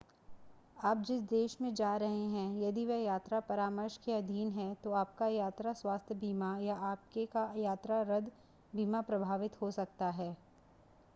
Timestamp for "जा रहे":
1.75-2.23